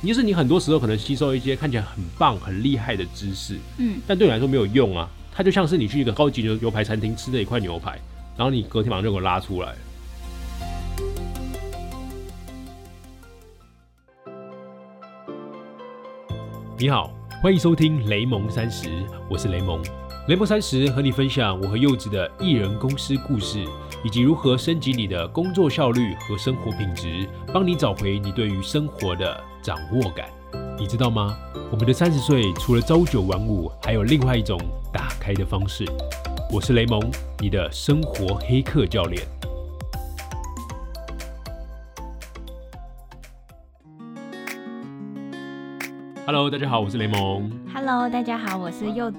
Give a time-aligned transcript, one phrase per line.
[0.00, 5.10] 你就是你很多时候可能吸收一些看起来很棒、很厉害的知识，嗯，但对你来说没有用啊。
[5.34, 7.98] 它就像是你去一个高级牛牛排餐厅吃的一块牛排，
[8.36, 9.74] 然后你隔天马上就给我拉出来。
[16.78, 18.88] 你好，欢迎收听雷蒙三十，
[19.28, 19.82] 我是雷蒙。
[20.28, 23.64] 雷蒙三十和你分享我和柚子的艺人公司故事，
[24.04, 30.26] 以及如何升级你的工作效率和生活品质，帮你找回你对于生活的掌握感。
[30.78, 31.36] 你知道吗？
[31.70, 34.58] 我们的三十岁除了朝九晚五，还有另外一种
[34.90, 35.84] 打开的方式。
[36.50, 36.98] 我是雷蒙，
[37.38, 39.22] 你的生活黑客教练。
[46.24, 47.52] Hello，大家好，我是雷蒙。
[47.74, 49.18] Hello，大家好，我是柚子，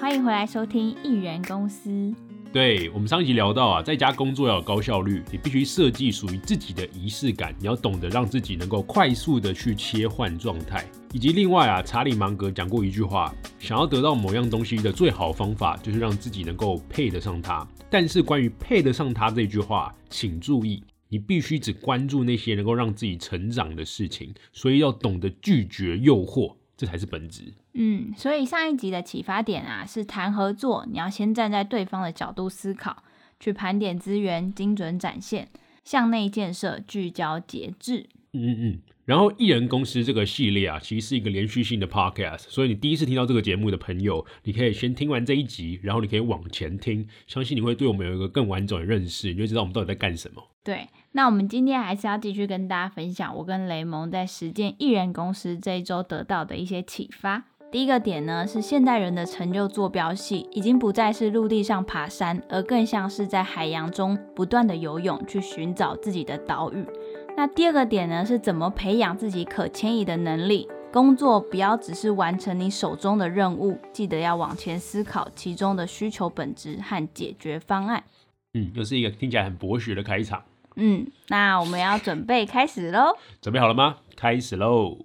[0.00, 2.14] 欢迎回来收听艺人公司。
[2.50, 10.82] 对我们上一集聊到啊，在家工作要有高效率，你必须设计属于自己的仪式感，你要懂得让自己能够快速的去切换状态，
[11.12, 17.68] 以及另外啊，查理芒格讲过一句话，想要得到某样东西的最好方法就是让自己能够配得上它。
[17.90, 27.52] 但是关于配得上它这句话，请注意，你必须只关注那些能够让自己成长的事情，所以要懂得拒绝诱惑，这才是本质。
[27.74, 33.02] 嗯，所以上一集的启发点啊，是谈合作，你要先站在对方的角度思考，
[33.40, 35.48] 去盘点资源，精准展现，
[35.84, 38.08] 向内建设，聚焦节制。
[38.32, 38.78] 嗯嗯嗯。
[39.08, 50.42] 然后艺人公司这个系列啊，其实是一个连续性的 podcast，所以你第一次听到这个节目的朋友，你可以先听完这一集，然后你可以往前听，相信你会对我们有一个更完整的认识，你就知道我们到底在干什么。
[50.62, 57.44] 对，那我们今天还是要继续跟大家分享我跟雷蒙在实践艺人公司这一周得到的一些启发。
[57.72, 66.84] 第一个点呢，是现代人的成就坐标系已经不再是陆地上爬山，而更像是在海洋中不断的游泳，去寻找自己的岛屿。
[67.38, 70.68] 那第二个点呢，是怎么培养自己可迁移的能力？
[70.92, 78.02] 工作不要只是完成你手中的任务，记得要往前思考其中的需求本质和解决方案。
[78.54, 80.42] 嗯，又是一个听起来很博学的开场。
[80.74, 83.16] 嗯，那我们要准备开始喽。
[83.40, 83.98] 准备好了吗？
[84.16, 84.98] 开始喽！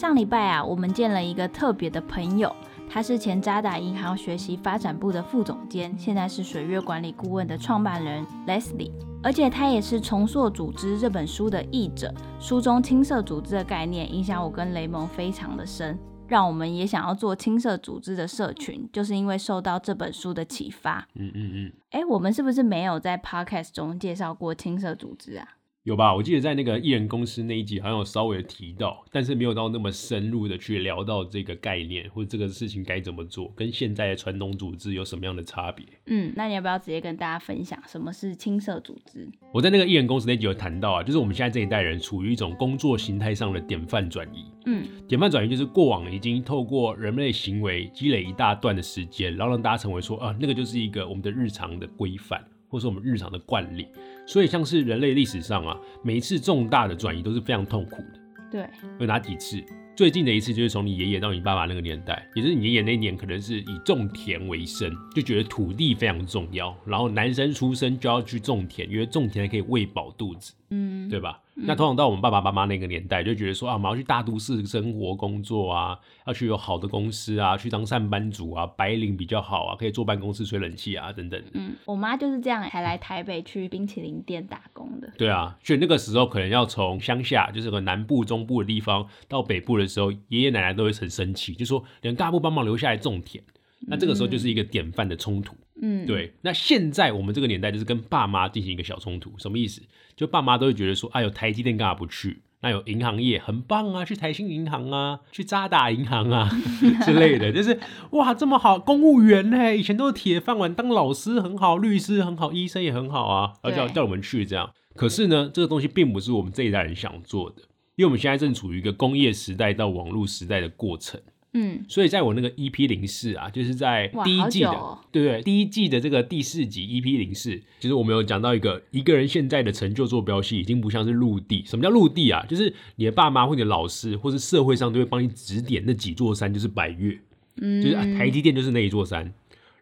[0.00, 2.50] 上礼拜啊，我们见了一个特别的朋友，
[2.88, 8.90] 他是前渣打银行学习发展部的副总监，现在是水月管理顾问的创办人 Leslie，
[9.22, 12.14] 而且他也是《重塑组织》这本书的译者。
[12.38, 21.06] 书中青色组织的概念影响我跟雷蒙非常的深，让我们也想要做青色组织的社群，就是因为受到这本书的启发。
[21.14, 25.46] 嗯嗯嗯，哎，我们是不是没有在 Podcast 中介绍过青色组织啊？
[25.84, 26.14] 有吧？
[26.14, 35.86] 我记得在那个艺人公司那一集好像有稍微提到，但是没有到那么深入的去聊到这个概念或者这个事情该怎么做，跟现在的传统组织有什么样的差别。
[36.04, 39.26] 嗯，那你要不要直接跟大家分享什么是青色组织？
[39.54, 44.44] 我在那个艺人公司那集有谈到啊，就是我们现在这一代人处于一种工作形态上的典范转移。
[44.66, 53.86] 嗯，典范转移就是过往已经透过人类行为积累一大段的时间，然后让大家成为说啊，那个就是一个我们的日常的规范，或是我们日常的惯例。
[54.30, 58.20] 所以像是人类历史上啊，每一次重大的转移都是非常痛苦的。
[58.48, 58.64] 对，
[59.00, 59.60] 有哪几次？
[59.96, 71.40] 最近的一次就是从你爷爷到你爸爸那个年代，也就是你爷爷那一年可能是以种田为生，就觉得土地非常重要，然后男生出生就要去种田，因为种田可以喂饱肚子，嗯，对吧？
[71.62, 81.42] 那通常到我们爸爸妈妈那个年代，就觉得说啊，我们要去大都市生活工作啊，要去有好的公司啊，去当上班族啊，白领比较好啊，可以坐办公室吹冷气啊，等等。
[81.52, 85.12] 嗯，我妈就是这样才来台北去冰淇淋店打工的。
[85.18, 93.42] 对啊，所以那个时候可能要从乡下，就是个南部、中部的地方到北部的时候，爷爷奶奶都会很生气，就说连干部帮忙留下来种田。
[93.86, 95.56] 那这个时候就是一个典范的冲突。
[95.82, 99.80] 嗯，，对，那现在我们这个年代就是跟爸妈进行一个小冲突，什么意思？
[100.20, 102.42] 就爸妈都会觉得说，哎有台积电干嘛不去？
[102.60, 106.46] 那有银行业很棒啊，去台新银行啊，去渣打银行啊
[107.06, 114.70] 之类的，就是哇这么好，公务员呢，以前都是铁饭碗，当老师很好，律师很好，医生也很好啊，而叫叫我们去这样。
[114.94, 117.62] 可是呢，这个东西并不是我们这一代人想做的，
[117.96, 121.18] 因为我们现在正处于一个工业时代到网络时代的过程。
[121.52, 125.42] 嗯，所以在我那个 EP 零四啊，就是在第一季的，哦对不对？
[125.42, 131.64] 第一季的这个第四集 EP 零四，其实我们有讲到一个一个人现在的成就坐标系已经不像是陆地。
[131.66, 132.46] 什么叫陆地啊？
[132.48, 137.18] 就是你的爸妈或你的老师，或是社会上都会帮你指点那几座山，就是百越，
[137.56, 139.32] 嗯，就是、啊、台积电就是那一座山，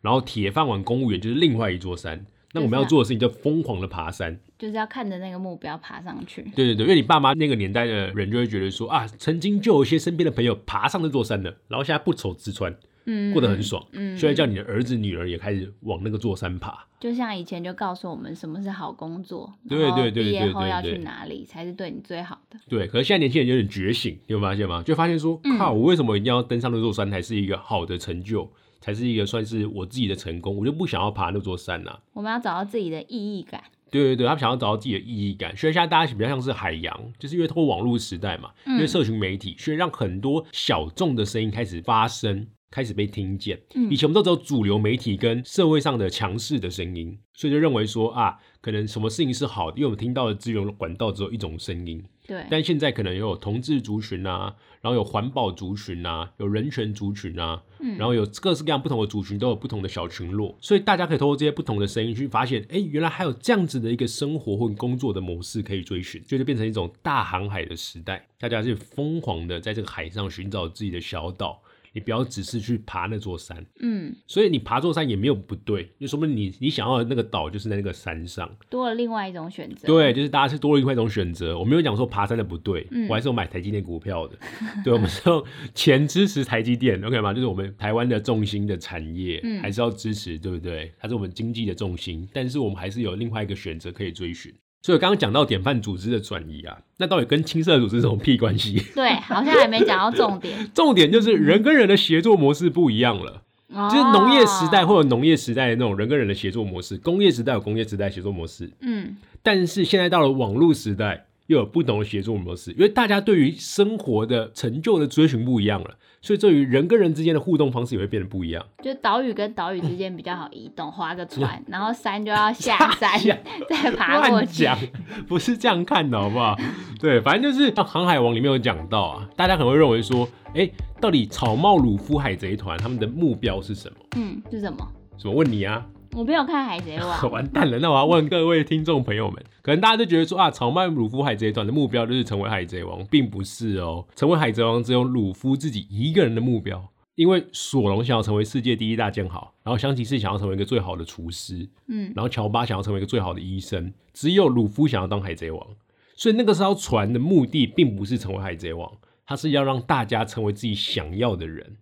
[0.00, 2.24] 然后铁饭碗公务员就是另外一座山。
[2.52, 4.40] 那我们要做的事情叫疯狂的爬山。
[4.58, 6.42] 就是要看着那个目标爬上去。
[6.56, 12.74] 对对对，因为你爸妈那个年代的人就会觉得说啊，曾经就有一些身边的朋友爬上那座山了，然后现在不愁吃穿。
[13.10, 16.86] 嗯过得很爽，嗯，所以叫你的儿子女儿也开始往那个座山爬。
[17.00, 22.58] 就像以前就告诉我们什么是好工作，对对对毕业对对后要去哪里才是对你最好的。
[22.68, 24.82] 对，可是现在年轻人有点觉醒，你有发现吗？
[24.84, 28.46] 就发现说，嗯靠，我为什么一定要登上那座山才是一个好的成就，
[28.78, 30.58] 才是一个算是我自己的成功？
[30.58, 33.62] 我就不想要爬那座山呐、我们要找到自己的意义感。
[33.90, 43.60] 对对对，他们想要找到自己的意义感，所以现在大家比较像是海洋，就是因为通过网络时代嘛，因为嗯社群媒体，所以让很多小众的声音开始发声，开始被听见。
[43.74, 52.04] 嗯以前我们都只有主流媒体跟社会上的强势的声音，所以就认为说啊，可能什么事情是好的，因为我们听到的资源管道只有一种声音。
[52.28, 71.62] 对，但现在可能有同志族群啊，然后有环保族群啊，有人权族群啊，嗯然后有各式各样不同的族群，都有不同的小群落，所以大家可以透过这些不同的声音去发现，哎，原来还有这样子的一个生活或工作的模式可以追寻，所以就变成一种大航海的时代，大家是疯狂的在这个海上寻找自己的小岛。
[71.98, 78.48] 你不要只是去爬那座山，嗯，所以你爬座山也没有不对，就说明你你想要的那个岛就是在那个山上。
[78.70, 79.88] 多了另外一种选择。
[79.88, 81.58] 对，就是大家是多了另外一种选择。
[81.58, 84.38] 我没有讲说爬山的不对，嗯我还是有买台积电股票的。
[84.84, 87.34] 对，我们是用 钱支持台积电，OK 吗？
[87.34, 90.92] 就是我们台湾的重心的产业，嗯还是要支持，对不对？
[91.00, 94.54] 它是我们经济的重心，但是我们还是有另外一个选择可以追寻。
[94.80, 98.82] 所以我刚刚讲到典范组织的转移啊，那到底跟青色组织有什么屁关系？
[98.94, 103.42] 对，好像还没讲到重点，重点就是人跟人的协作模式不一样了。
[103.70, 118.64] 就就是农业时代或者农业时代的那种人跟人的协作模式，工业时代有工业时代的协作模式，嗯，但是现在到了网络时代，又有不同的协作模式，因为大家对于生活的成就的追寻不一样了，所以对于人跟人之间的互动方式也会变得不一样。
[118.82, 123.36] 就岛屿跟岛屿之间比较好移动，划个船， 然后山就要下山 下
[123.68, 124.32] 再爬过去。
[124.32, 124.78] 乱讲，
[125.26, 126.54] 不是这样看的好不好？
[127.00, 130.70] 对，反正就是像《航海王》里面有讲到啊，大家可能会认为说，哎，
[131.00, 133.96] 到底草帽鲁夫海贼团他们的目标是什么？
[134.16, 134.86] 嗯，是什么？
[135.16, 135.84] 什么问你啊？
[136.12, 146.90] 我没有看《海贼王》 完蛋了，那我要问各位听众朋友们， 可能大家都觉得说啊，草帽鲁夫海贼团的目标就是成为海贼王，并不是哦，成为海贼王只有鲁夫自己一个人的目标。
[147.14, 155.66] 因为索隆想要成为世界第一大剑豪，然后香吉士想要成为一个最好的厨师，嗯，然后乔巴想要成为一个最好的医生，只有鲁夫想要当海贼王。
[156.14, 158.88] 所以那个艘船的目的并不是成为海贼王，
[159.26, 161.78] 他是要让大家成为自己想要的人。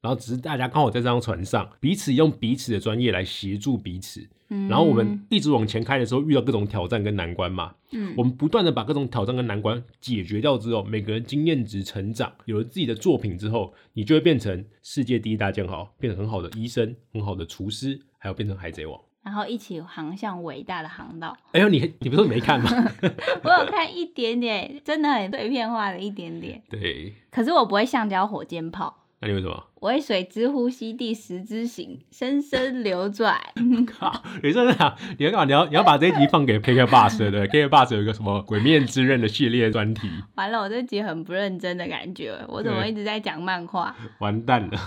[0.00, 4.28] 然后只是大家刚好在这张船上，彼此用彼此的专业来协助彼此。
[4.52, 19.00] 嗯然后我们一直往前开的时候，遇到各种挑战跟难关嘛，嗯我们不断的把各种挑战跟难关解决掉之后，每个人经验值成长，有了自己的作品之后，你就会变成世界第一大剑豪，变成很好的医生、很好的厨师，还有变成海贼王。
[19.22, 21.36] 然后一起航向伟大的航道。
[21.52, 22.70] 哎呦，你你不是说你没看吗？
[23.44, 26.60] 我有看一点点，真的很碎片化的一点点。
[26.68, 29.64] 对，可是我不会橡胶火箭炮，那你为什么？
[29.80, 33.38] 我会水之呼吸第十之行，深深流转。
[33.86, 34.10] 靠，
[34.42, 34.96] 你说啥？
[35.18, 35.44] 你要？
[35.44, 43.94] 你要你要把这一集放给 KK Bus 对不对？KK Bus 有一个什么《鬼面之刃》的系列专题，完了，我这集很不认真的感觉，我怎么一直在讲漫画？
[44.20, 44.78] 完蛋了。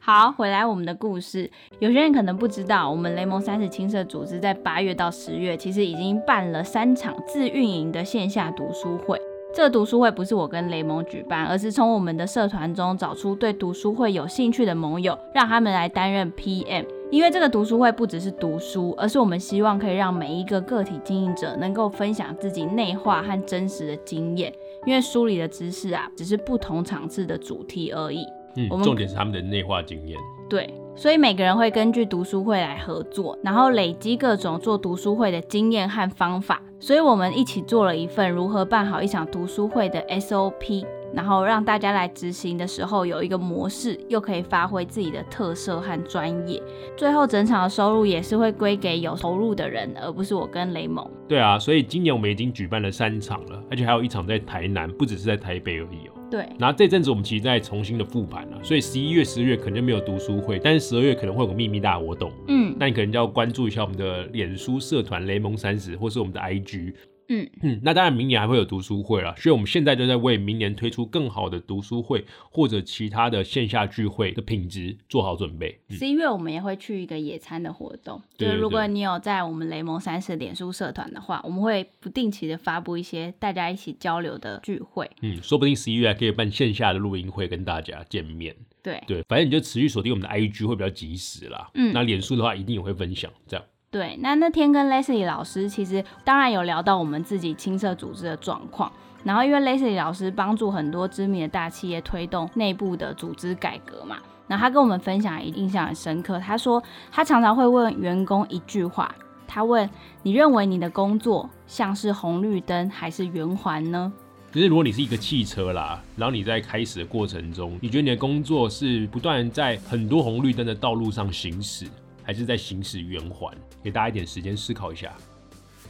[0.00, 1.50] 好，回来我们的故事。
[1.80, 9.18] 有些人可能不知道，我们雷蒙三十青社组织在八月到十月，其实已经办了三场自运营的线下读书会。
[9.58, 16.86] 这个读书会不是我跟雷蒙举办，而是从我们的社团中找出对读书会有兴趣的盟友，让他们来担任 PM。
[17.10, 24.54] 因为这个读书会不只是读书，而是我们希望可以让每一个个体经营者能够分享自己内化和真实的经验。
[24.86, 28.24] 因为书里的知识啊，只是不同场次的主题而已。
[28.54, 30.16] 嗯我，们重点是他们的内化经验。
[30.48, 36.60] 对，所以每个人会根据读书会来合作，然后累积各种做读书会的经验和方法。
[36.80, 40.84] 所以我们一起做了一份如何办好一场读书会的 SOP，
[41.14, 46.62] 然后让大家来执行的时候有一个模式，又可以发挥自己的特色和专业。
[46.96, 51.08] 最后整场的收入也是会归给有投入的人，而不是我跟雷蒙。
[51.26, 56.12] 对啊，所以今年我们已经举办了三场了，而且还有一场在台南，不只是在台北而已哦。
[56.30, 66.92] 对，然后这阵子我们其实在重新的复盘了，所以十一月、十月可能就没有读书会，但是十二月可能会有个秘密大活动，嗯那你可能就要关注一下我们的脸书社团雷蒙三十，或是我们的 IG。
[67.28, 75.78] 嗯嗯，那当然明年还会有读书会了，所以我们现在就在为明年推出更好的读书会或者其他的线下聚会的品质做好准备。
[75.88, 85.10] 嗯，十一月我们也会去一个野餐的活动，就是如果你有在我们雷蒙三十脸书社团的话，我们会不定期的发布一些大家一起交流的聚会。
[85.22, 88.56] 嗯，说不定十一月还可以办线下的录音会跟大家见面。
[88.82, 91.68] 对对，反正你就持续锁定我们的 IG 会比较及时啦。
[91.74, 93.66] 嗯那脸书的话一定也会分享这样。
[93.90, 98.92] 对，那那天跟 Leslie 老师其实当然有聊到我们自己青社组织的状况，
[99.24, 104.18] 然后因为 Leslie 老师帮助很多知名的大企业推动内部的组织改革嘛。
[104.46, 106.38] 然后他跟我们分享，印象很深刻。
[106.38, 109.14] 他说他常常会问员工一句话，
[109.46, 109.88] 他问
[110.22, 114.12] 你认为你的工作像是红绿灯还是圆环呢？
[114.52, 121.86] 就是如果你是一个汽车啦，然后你在开始的过程中，你觉得你的工作是不断在很多红绿灯的道路上行驶，
[122.22, 123.50] 还是在行驶圆环？
[123.88, 125.10] 给大家一点时间思考一下。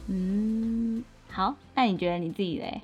[0.07, 2.79] 嗯，好，那你觉得你自己嘞？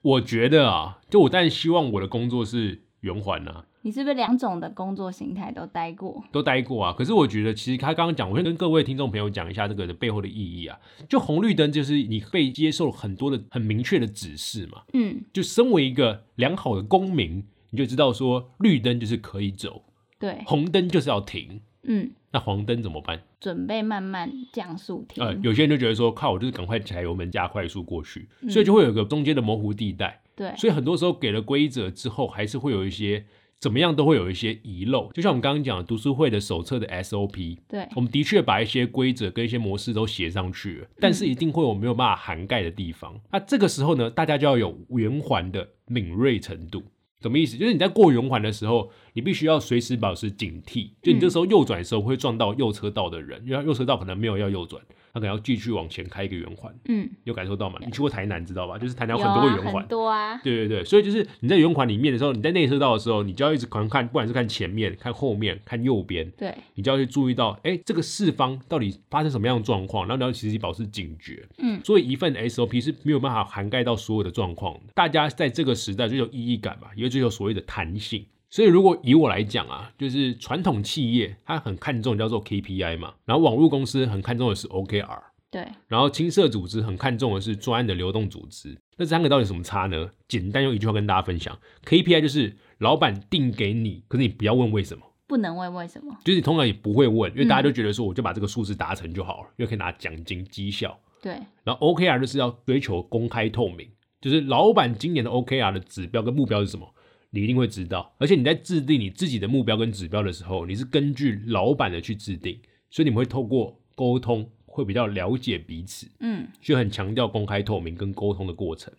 [0.00, 3.66] 我觉得啊，就我当然希望我的工作是圆环啊。
[3.82, 6.22] 你是不是两种的工作形态都待过？
[6.30, 6.94] 都待过啊。
[6.96, 10.78] 可是我觉得，其实他刚刚讲，我先跟各位听众朋友讲一下这个的背后的意义啊。
[11.08, 14.82] 就红绿灯，就是你被接受很多的很明确的指示嘛。
[14.92, 19.82] 嗯，就身为一个良好的公民，你就知道说绿灯就是可以走，
[20.20, 21.60] 对，红灯就是要停。
[21.92, 23.20] 嗯，那黄灯怎么办？
[23.40, 25.24] 准备慢慢降速停。
[25.24, 30.22] 呃，有些人就觉得说，靠，我就是赶快踩油门加快速过去，所以就会有个中间的模糊地带。
[30.36, 33.24] 对，所以很多时候给了规则之后，还是会有一些
[33.58, 35.10] 怎么样都会有一些遗漏。
[35.12, 43.20] 就像我们刚刚讲读书会的手册的 SOP，对，我们的确把一些规则跟一些模式都写上去了，但是一定会有没有办法涵盖的地方。
[43.32, 46.84] 那这个时候呢，大家就要有圆环的敏锐程度。
[47.20, 47.56] 什么意思？
[47.56, 50.90] 就是你在过圆环的时候，你必须要随时保持警惕。
[51.02, 56.74] 就你这时候右转的时候会撞到右车道的人，因为右车道可能没有要右转，他可能要继续往前开一个圆环。
[56.86, 57.78] 嗯，有感受到吗？
[57.84, 58.78] 你去过台南知道吧？
[58.78, 59.88] 就是台南有有很多个啊，圆环很。
[59.88, 60.40] 多啊。
[60.42, 71.46] 对对对，所以就是你在圆环里面的时候，你在内车道的时候，你就要一直可能看，不管是看前面、看后面、看右边，对，你就要去注意到，哎，这个四方到底发生什么样的状况，然后你要其实保持警觉。
[71.58, 74.80] 嗯，所以一份 SOP 是没有办法涵盖到所有的状况的。
[74.94, 78.24] 大家在这个时代追求意义感嘛，也会追求所谓的弹性。
[78.50, 85.22] 所以如果以我来讲啊，就是传统企业它很看重叫做 KPI 嘛，然后网络公司很看重的是 OKR。
[85.52, 90.10] 对，然后青色组织很看重的是专案的流动组织，那这三个到底有什么差呢？
[90.28, 96.16] 简单用一句话跟大家分享，KPI 就是老板定给你，可是你不要问为什么，不能问为什么。
[96.24, 100.96] 就是你通常也不会问，因为大家都觉得说我就把这个数字达成就好了，因为可以拿奖金绩效。
[101.20, 101.32] 对，
[101.64, 103.88] 然后 OKR 就是要追求公开透明，
[104.20, 106.88] 就是老板今年的 OKR 的指标跟目标是什么，
[107.30, 108.14] 你一定会知道。
[108.18, 112.60] 而且你在制定你自己的目标跟指标的时候，你是根据老板的去制定，
[112.90, 116.08] 所以你们会透过沟通，会比较了解彼此。
[116.20, 118.92] 嗯，就很强调公开透明跟沟通的过程。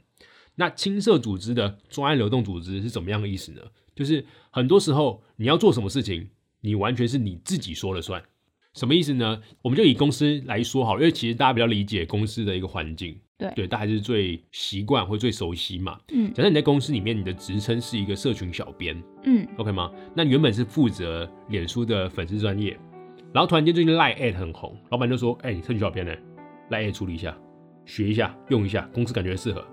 [0.56, 3.62] 那青色组织的专案流动组织是怎么样的意思呢？
[3.96, 6.30] 就是很多时候你要做什么事情，
[6.62, 8.22] 你完全是你自己说了算。
[8.74, 9.42] 什么意思呢？
[9.62, 16.00] 我们就以公司来说好，因为其实大家比较理解公司的一个环境，对对，大家是最习惯或最熟悉嘛。
[16.14, 19.92] 嗯假设你在公司里面，你的职称是一个社群小编嗯，，OK 吗？
[20.16, 22.78] 那你原本是负责脸书的粉丝专业，
[23.34, 26.14] 然后突然间最近 Lite at 很红，老板就说：“哎、你社群小编呢？
[26.70, 27.36] 赖 at 处理一下，
[27.86, 29.66] 学一下，用一下，公司感觉适合。”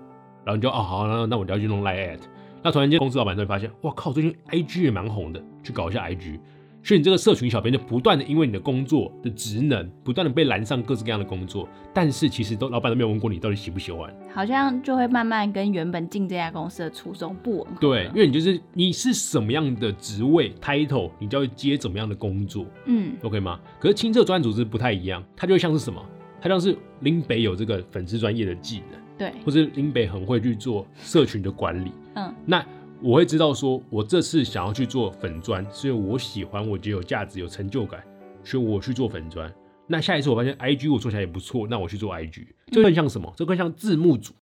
[0.43, 2.19] 然后你就哦好，那那我就要去弄 Lite at。
[2.63, 6.39] 那突然间公司老板就会发现，哇靠，最近 IG 也蛮红的，去搞一下 IG。
[6.81, 14.13] 所以你这个社群小编就不断的因为你的工作的职能，不断的被拦上各式各样的工作，但是其实都老板都没有问过你到底喜不喜欢。
[14.33, 17.77] 好像就会慢慢跟原本进这家公司的初衷不吻合。
[17.81, 22.65] 对，因为你就是你是什么样的职位 title，你就要接怎么样的工作。
[22.85, 23.59] 嗯，OK 吗？
[23.79, 26.03] 可是清澈专案组织不太一样，它就像是什么？
[26.41, 31.91] 它像是林北有这个粉丝专业的技能，对，或是林北很会去做社群的管理。
[32.15, 32.65] 嗯，那
[33.01, 38.03] 我会知道说，我这次想要去做粉砖，是因为我喜欢，我觉得有价值、有成就感，
[38.43, 39.53] 所以我去做粉砖。
[39.87, 43.33] 那下一次我发现 IG 我做起来也不错，那我去做 IG，这更像什么？
[43.37, 44.33] 这更像字幕组。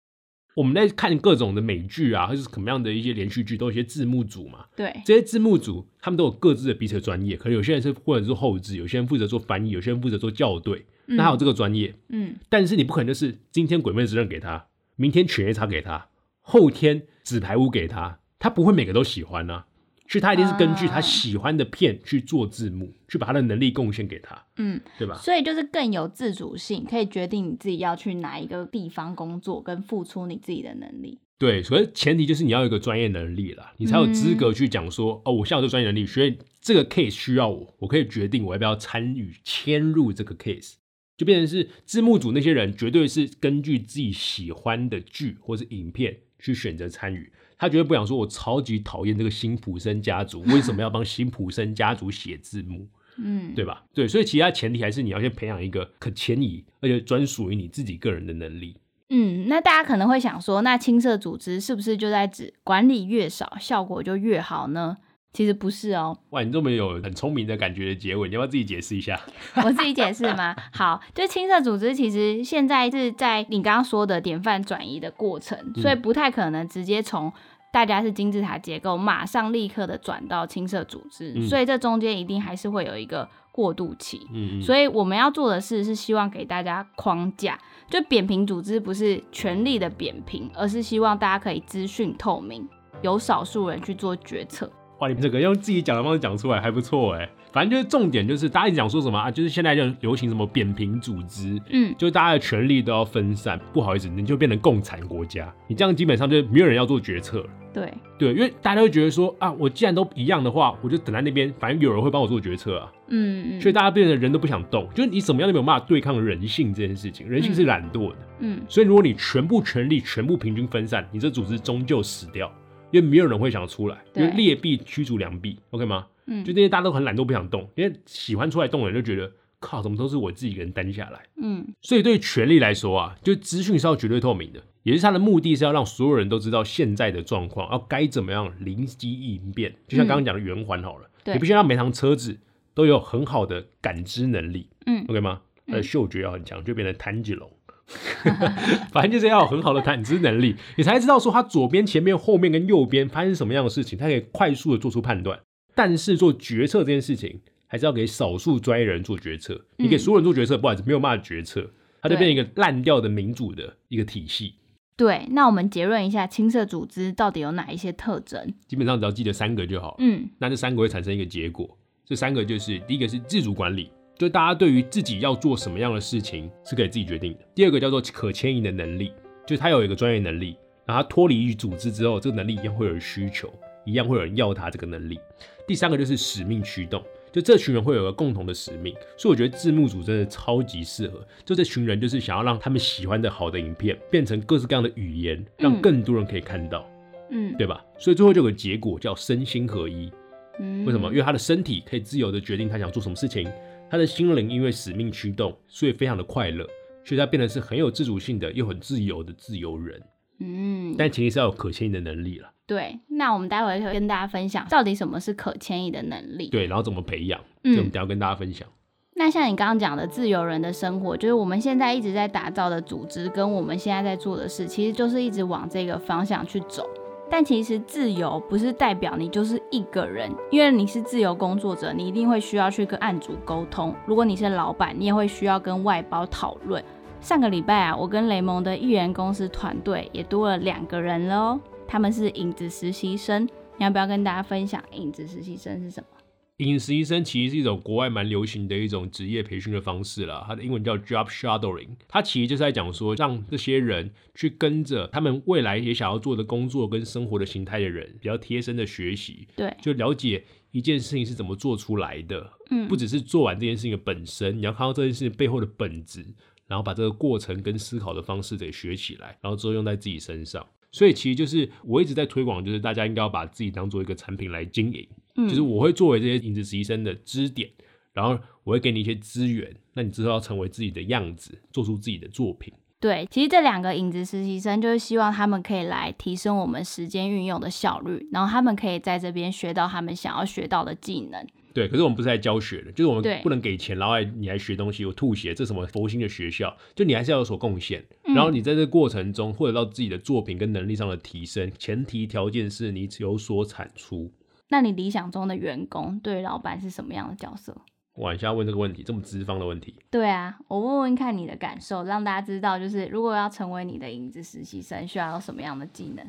[0.55, 4.65] 我们在看各种的美剧啊，或者是什么样的一些连续剧，都有一些字幕组嘛。
[4.75, 11.95] 对，这些字幕组他们都有各自的彼此的专业，可能有些人是或者是做后置，有些人负责做翻译，有些人负责做校对，那还有这个专业。
[12.09, 16.09] 嗯，但是你不可能就是今天鬼灭之刃给他，明天犬夜叉给他，
[16.41, 19.66] 后天纸牌屋给他，他不会每个都喜欢啊。
[20.09, 25.16] 所以他一定是根据他喜欢的片去做字幕，去把他的能力贡献给他，嗯，对吧？
[25.16, 31.19] 所以就是更有自主性，可以决定你自己要去哪一个地方工作，跟付出你自己的能力。
[31.38, 40.75] 对，所以前提就是你要有一个专业能力啦，你才有资格去讲说，哦，我现在有这个专业能力，所以这个 case 需要我，我可以决定我要不要参与迁入这个 case，
[41.16, 52.87] 就变成是字幕组那些人绝对是根据自己喜欢的剧或是影片去选择参与，他绝对不想说我超级讨厌这个辛普森家族，为什么要帮辛普森家族写字幕？
[53.19, 53.83] 嗯，对吧？
[53.95, 58.77] 对，所以其他前提还是你要先培养一个可迁移而且专属于你自己个人的能力。
[59.09, 64.97] 嗯，那大家可能会想说，那青色组织是不是就在指管理越少，效果就越好呢？
[65.37, 69.21] 其实不是哦，哇，你这么有很聪明的感觉的结尾，你要不要自己解释一下？
[69.62, 70.57] 我自己解释吗？
[70.73, 77.31] 好，就青色组织其实现在是在你刚刚说的典范转移的过程，所以不太可能直接从
[77.71, 84.26] 大家是金字塔结构，马上立刻的转到青色组织，嗯所以这中间一定还是会有一个过渡期。
[84.33, 87.59] 嗯嗯，所以我们要做的事是希望给大家框架，
[87.90, 92.66] 就扁平组织不是权力的扁平，而是希望大家可以资讯透明，
[93.02, 94.73] 由少数人去做决策。
[94.99, 97.29] 哇，你们这个用自己讲的方式讲出来还不错哎。
[97.53, 103.59] 反正就是重点就是大家一直讲说什么啊，就是现在就流行什么扁平组织，嗯，就是大家的权力都要分散。
[103.73, 107.47] 不好意思，你就变成共产国家，你这样基本上就没有人要做决策了。
[107.73, 112.93] 对，对，因为大家会觉得说啊，我既然都一样的话，我就等在那边，反正有人会帮我做决策啊。
[113.09, 117.26] 嗯嗯所以大家变成人都不想动，就是你怎么样都没有办法对抗人性这件事情。
[117.26, 122.50] 人性是懒惰的，嗯所以如果你全部权力全部平均分散，你这组织终究死掉，
[122.90, 126.07] 因为没有人会想出来，因为劣币驱逐良币，OK 吗？
[126.26, 131.23] 嗯就那些大家都很懒，都不想动，因为喜欢出来动的人就觉得靠，怎么都是我自己一个人担下来。
[131.37, 139.75] 嗯所以对权力来说啊，就资讯是要绝对透明的，也就是它的目的是要让所有人都知道现在的状况，要该怎么样灵机应变。
[139.87, 142.38] 就像刚刚讲的圆环好了，对你必须让每趟车子
[142.75, 145.43] 都有很好的感知能力嗯，OK 吗？
[145.69, 147.50] 它的嗅觉要很强，就变成谭吉龙。
[148.93, 155.38] 反正就是要有很好的感知能力，你才知道说他左边、前面、后面跟右边发生什么样的事情，他可以快速的做出判断。
[155.75, 159.66] 但是做决策这件事情，还是要给少数专业人做决策。
[159.76, 164.55] 你给所有人做决策，不好意思，没有办法决策，它就变成一个烂掉的民主的一个体系。
[164.97, 165.26] 对。
[165.31, 168.55] 那我们结论一下，青色组织到底有哪一些特征？
[168.66, 169.97] 基本上只要记得三个就好。
[169.99, 171.76] 嗯那这三个会产生一个结果，
[172.07, 177.40] 这三个就是第一个是自主管理，就大家对于自己要做什么样的事情是可以自己决定的。
[177.54, 179.12] 第二个叫做可迁移的能力，
[179.46, 183.52] 就是他有一个专业能力，然后他脱离于组织之后，这个能力一样会有人需求，
[183.85, 185.18] 一样会有人要他这个能力。
[185.66, 191.20] 第三个就是使命驱动，就这群人会有个共同的使命，所以我觉得字幕组真的超级适合。
[191.44, 196.88] 就这群人就是想要让他们喜欢的好的影片变成各式各样的语言，让更多人可以看到，
[197.30, 197.85] 嗯对吧？
[197.99, 200.11] 所以最后就有个结果叫身心合一。
[200.58, 201.11] 嗯，为什么？
[201.11, 203.46] 因为他的身体可以自由的决定他想做什么事情，
[203.90, 206.66] 他的心灵因为使命驱动，所以非常的快乐，
[207.05, 210.02] 所以他变得是很有自主性的又很自由的自由人。
[210.38, 212.99] 嗯，但前提是要有可迁移的能力了，对。
[213.09, 216.49] 那我们待会会跟大家分享到底什么是可迁移的能力。
[216.49, 218.68] 对，然后怎么培养，这我们嗯等下跟大家分享。
[219.14, 226.87] 那像你刚刚讲的自由人的生活，就是我们现在一直在打造的组织，跟我们现在在做的事，其实就是一直往这个方向去走。
[227.29, 233.95] 但其实自由不是代表你就是一个人，因为你是自由工作者，你一定会需要去跟案主沟通。
[234.07, 236.83] 如果你是老板，你也会需要跟外包讨论。
[237.21, 243.49] 上个礼拜啊，我跟雷蒙的艺人公司团队也多了两个人喽，他们是影子实习生。
[243.79, 246.15] 你要不要跟大家分享影子实习生是什么？
[246.59, 251.88] 影实习生其实是一种国外蛮流行的一种职业培训的方式啦，它的英文叫 job shadowing。
[252.09, 262.51] 它其实就是在讲说，让这些人去跟着他们未来也想要做的工作跟生活的形态的人，比较贴身的学习，对，就了解一件事情是怎么做出来的。
[262.71, 266.25] 嗯不只是做完这件事情的本身，你要看到这件事情背后的本质，
[266.66, 270.66] 然后把这个过程跟思考的方式给学起来，然后之后用在自己身上。
[270.90, 275.07] 所以其实就是我一直在推广，就是大家应该要把自己当做一个产品来经营。
[275.37, 277.70] 嗯就是我会作为这些影子实习生的支点，
[278.12, 282.72] 然后我会给你一些资源，那你之后要成为自己的样子，做出自己的作品。
[282.99, 291.46] 对，其实这两个影子实习生就是希望他们可以来提升我们时间运用的效率，然后他们可以在这边学到他们想要学到的技能。
[291.75, 296.75] 对，可是我们不是来教学的，就是我们不能给钱，然后你来学东西，我吐血，这什么佛心的学校？
[296.94, 304.33] 就你还是要有所贡献，嗯然后你在这个过程中获得到自己的作品跟能力上的提升，前提条件是你有所产出。
[304.68, 307.76] 那你理想中的员工对老板是什么样的角色？
[308.14, 316.26] 哇，你现在问这个问题，这么资方的问题，对啊，我问问看你的感受，让大家知道，就是如果要成为你的影子实习生，需要有什么样的技能？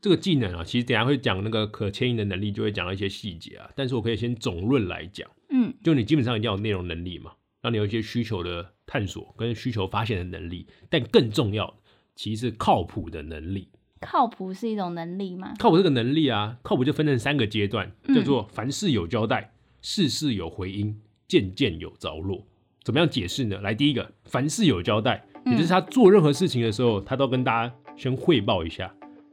[0.00, 3.68] 这个技能啊，其实等下会讲那个可迁移的能力，就会讲到一些细节啊。
[3.74, 11.74] 但是我可以先总论来讲，嗯就你基本上一定要有内容能力嘛，让你有一些需求的探索跟需求发现的能力，但更重要的
[12.14, 13.68] 其实是靠谱的能力。
[14.06, 15.52] 靠谱是一种能力吗？
[15.58, 22.46] 靠谱这个能力啊，靠谱就分成三个阶段，嗯叫做凡事有交代，事事有回音，件件有着落。
[22.82, 23.60] 怎么样解释呢？
[23.60, 28.90] 来，第一个，凡事有交代，也就是他做任何事情的时候，他都跟大家先汇报一下，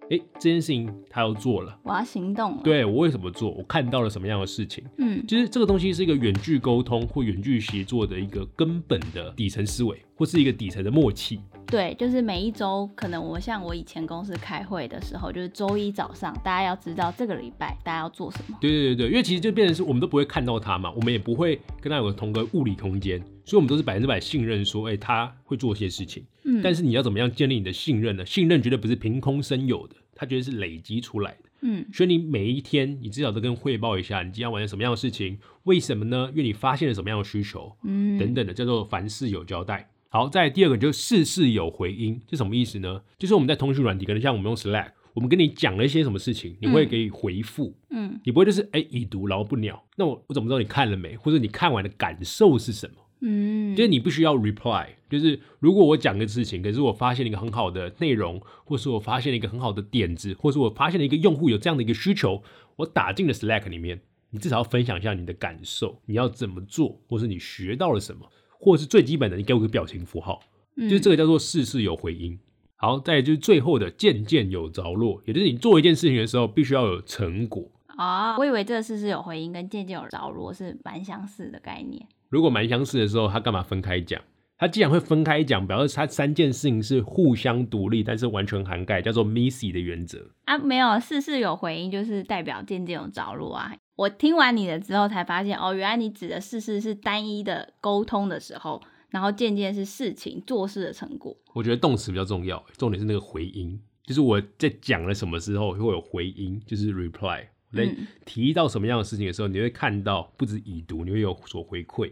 [0.09, 4.83] 诶，这件事情他要做了，我要行动了。，对我为什么做，我看到了什么样的事情。
[4.97, 11.41] 嗯其实这个东西是一个远距沟通或远距协作的一个根本的底层思维，或是一个底层的默契。
[11.65, 18.57] 对，就是每一周，可能我像我以前公司开会的时候，就是周一早上，大家要知道这个礼拜大家要做什么。
[18.61, 26.23] 对对对对，因为其实就变成是我们都不会看到他嘛，我们也不会跟他有个同个物理空间，所以我们都是百分之百信任说，哎、他会做些事情。
[26.47, 28.25] 嗯，但是你要怎么样建立你的信任呢？
[28.25, 31.49] 信任绝对不是凭空生有的，它绝对是累积出来的。
[31.61, 36.29] 嗯所以你每一天，你至少都跟汇报一下，你今天完成什么样的事情，为什么呢？
[36.31, 39.89] 因为你发现了什么样的需求，嗯等等的，叫做凡事有交代。
[40.09, 43.01] 好，再第二个就是事事有回音，这什么意思呢？
[43.17, 52.95] 就是我们在通讯软体，可能像我们用 Slack，我们跟你讲了一些什么事情，你会给予回复，嗯你不会就是哎已读然后不鸟，那我我怎么知道你看了没，或者你看完的感受是什么？
[53.19, 62.43] 嗯，就是你必须要 reply，就是如果我讲个事情，可是我发现了一个很好的内容，或是我发现了一个很好的点子，或是我发现了一个用户有这样的一个需求，
[62.75, 70.39] 我打进了 Slack 里面，你至少要分享一下你的感受，你要怎么做，或是你学到了什么，或者是最基本的，你给我个表情符号，
[70.75, 72.37] 嗯就是这个叫做事事有回音。
[72.75, 77.71] 好，再就是最后的渐渐有着落，也就是你做一件事情的时候，必须要有成果。
[77.97, 82.05] 哦，我以为这个事事有回音，跟渐渐有着落是蛮相似的概念。
[82.29, 84.21] 如果蛮相似的时候，他干嘛分开讲？
[84.59, 90.31] 他既然会分开讲，表示他三件事情是互相独立，但是完全涵盖，叫做 Missy 的原则。
[90.45, 93.71] 啊，没有事事有回音，就是代表渐渐有着落啊。
[93.95, 101.37] 我听完你的之后才发现，哦，原来你指的事事是单一的沟通的时候，然后渐渐是事情做事的成果。
[101.53, 107.45] 我觉得动词比较重要，重点是那个回音，就是我在讲了什么时候会有回音，就是 reply。
[107.71, 112.11] 我在嗯提到什么样的事情的时候，你会看到不止已读，你会有所回馈，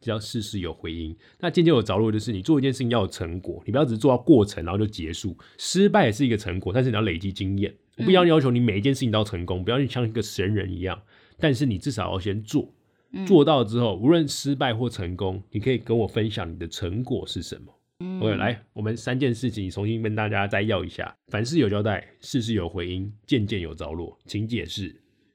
[0.00, 1.16] 只要事事有回音。
[1.40, 7.74] 那渐渐有着落，就是你做一件事情要有成果，你不要只是做到过程然后就结束，失败也是一个成果，但是你要累积经验。
[7.98, 11.00] 我不要要求你每一件事情都要成功，不要像一个神人一样，
[11.38, 12.74] 但是你至少要先做，
[13.26, 17.72] 做到之后，无论失败或成功，你可以跟我分享你的成果是什么。
[17.98, 24.94] 嗯 OK，来，我们三件事情重新跟大家再要一下：凡事有交代，事事有回音，件件有着落，请解释。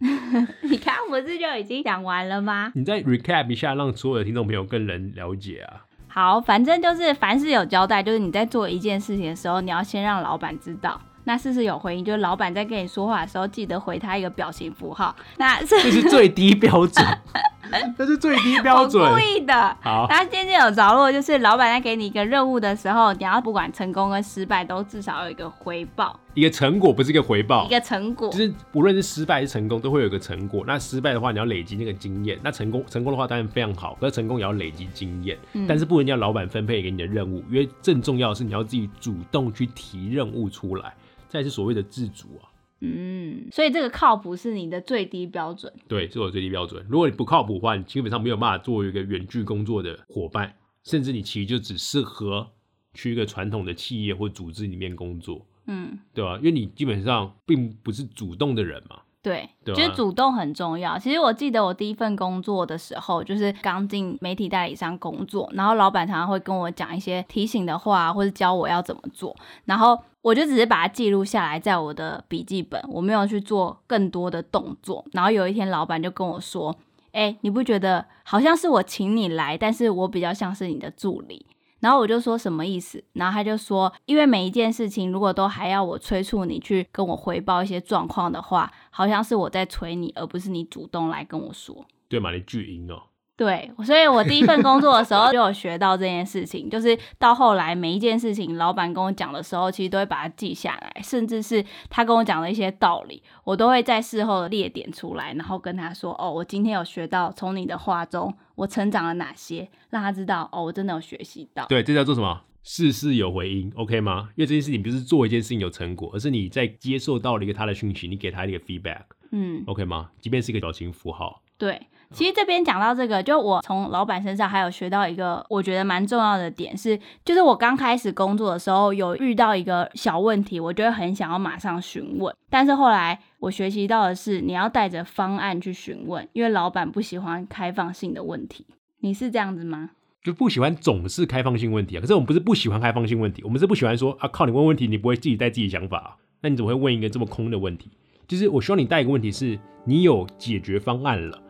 [0.62, 2.71] 你看，不是就已经讲完了吗？
[2.76, 5.86] 你再 recap 一下，让所有的听众朋友更能了解啊。
[6.08, 11.02] 好，反正就是凡事有交代，就是你在做一件事情的时候，你要先让老板知道。
[11.24, 15.15] 那事事有回应，就是老板在跟你说话的时候，记得回他一个表情符号。
[15.38, 17.06] 那是这是最低标准，
[17.98, 19.20] 这是最低标准我故。
[19.20, 19.78] 意的。
[19.82, 28.38] 好，那渐渐有着落，就是老板在给你一个任务的时候，你要不管成功跟失败，都至少有一个回报，一个成果不是一个回报一，个成果就。
[28.38, 30.64] 是无论是失败还是成功，都会有一个成果。
[30.68, 35.38] 那失败的话，你要累积那个经验；那成功成功的话，当然非常好，可是成功也要累积经验。
[35.54, 40.94] 嗯但是不能叫老板分配给你的任务，因为更重要的是你要自己主动去提任务出来，
[41.30, 42.51] 这才是所谓的自主啊。
[42.82, 45.72] 嗯，所以这个靠谱是你的最低标准。
[45.88, 46.86] 对，是我的最低标准。
[46.89, 52.52] 如果你不靠谱的话，你基本上没有办法做一个远距工作的伙伴，甚至你其实就只适合
[52.94, 59.02] 去一个传统的企业或组织里面工作，嗯，对吧、因为你基本上并不是主动的人嘛。
[59.24, 60.98] 对，对啊就是主动很重要。
[60.98, 75.06] 其实我记得我第一份工作的时候，就是刚进媒体代理商工作，然后老板常常会跟我讲一些提醒的话，或者教我要怎么做，然后我就只是把它记录下来在我的笔记本，我没有去做更多的动作。
[75.12, 76.76] 然后有一天，老板就跟我说
[77.14, 81.46] ：“哎、你不觉得好像是我请你来，但是我比较像是你的助理？”
[81.82, 83.04] 然后我就说什么意思？
[83.13, 91.86] 然后他就说，因为每一件事情如果都还要我催促你去跟我回报一些状况的话，好像是我在催你，而不是你主动来跟我说。
[92.08, 92.32] 对嘛？
[92.32, 93.02] 你巨婴哦，
[93.38, 112.41] 对，所以我第一份工作的时候就有学到这件事情，就是到后来每一件事情，老板跟我讲的时候，其实都会把它记下来，甚至是他跟我讲的一些道理，我都会在事后列点出来，然后跟他说：“哦，我今天有学到从你的话中我成长了哪些，让他知道哦，我真的有学习到。”对，这叫做什么？
[112.63, 114.30] 事事有回音，OK 吗？
[114.36, 120.12] 因为这件事情不是做一件事情有成果，而是你在接受到了一个他的讯息，你给他一个 feedback，OK 嗯，吗？
[120.20, 138.65] 即便是一个表情符号，对，其实这边讲到这个，就我从老板身上还有学到一个我觉得蛮重要的点是，就是我刚开始工作的时候有遇到一个小问题，我就会很想要马上询问，但是后来我学习到的是，你要带着方案去询问，因为老板不喜欢开放性的问题。
[139.00, 139.91] 你是这样子吗？
[140.24, 142.02] 就不喜欢总是开放性问题啊。
[142.02, 147.89] 可是我们不是不喜欢开放性问题，我们是不喜欢说啊，靠你问问题，你不会自己带自己想法、啊，那你怎么会问一个这么空的问题？
[148.28, 151.41] 就是我希望你带一个问题是，你有解决方案了，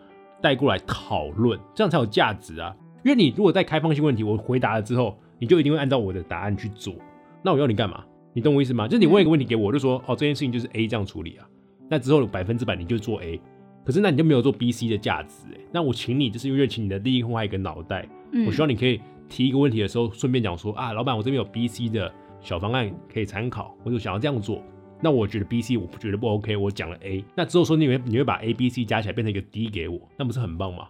[0.41, 2.75] 带过来讨论，这样才有价值啊。
[3.03, 6.93] 因为你如果在开放性问题，我回答了之后，你就一定会按照我的答案去做，
[7.43, 8.03] 那我要你干嘛？
[8.33, 8.87] 你懂我意思吗？
[8.87, 11.47] 就是你问一个问题给我，我就说哦，这件事情就是 A 这样处理啊，
[11.89, 13.41] 那之后百分之百你就做 A，
[13.83, 24.61] 可是那你就没有做 B、C 的价值哎，那我请你就是因为请你的利益换一个脑袋，嗯我希望你可以提一个问题的时候，顺便讲说啊，老板，我这边有 B、C 的小方案可以参考，我就想要这样做。
[25.01, 30.89] 那我觉得 B、C 我不觉得不 OK，我讲了 A，那之后说你会你会把 A、B、C 加起来变成一个 D 给我，那不是很棒吗？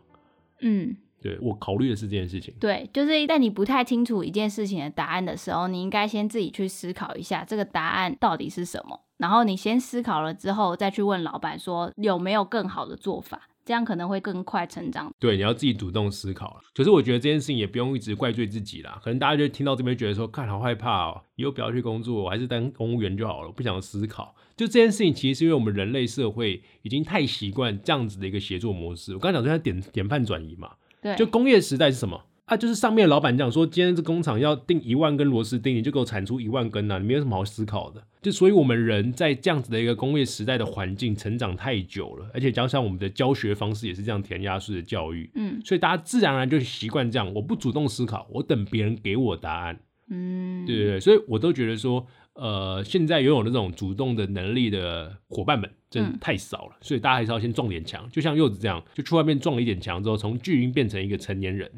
[0.59, 2.53] 嗯，对我考虑的是这件事情。
[2.59, 15.13] 对，就是在你不太清楚一件事情的答案的时候，你应该先自己去思考一下这个答案到底是什么，然后你先思考了之后，再去问老板说有没有更好的做法，这样可能会更快成长。
[15.19, 16.61] 对，你要自己主动思考了。
[16.73, 24.35] 可是我觉得这件事情也不用一直怪罪自己啦，可能大家就听到这边觉得说，看好害怕哦，以后不要去工作，我还是当公务员就好了，不想思考。
[24.57, 29.13] 就这件事情，其实是因为我们人类社会已经太习惯这样子的一个协作模式。
[29.13, 30.71] 我刚才讲说，它典典范转移嘛。
[31.01, 32.21] 对，就工业时代是什么？
[32.45, 38.03] 啊，就是上面的老板讲说，今天这工厂要订一万根螺丝钉，你就给我产出一万根呐，你没有什么好思考的。
[38.21, 55.71] 就所以，我们人在这样子的一个工业时代的环境成长太久了，而且加上我们的教学方式也是这样填鸭式的教育，嗯，所以大家自然而然就习惯这样，我不主动思考，我等别人给我答案，嗯，对对对，所以我都觉得说，呃，现在拥有那种主动的能力的伙伴们。
[55.91, 61.69] 真的太少了，所以大家还是要先撞点墙，就像柚子这样，就去外面撞了一点墙之后，从巨婴变成一个成年人，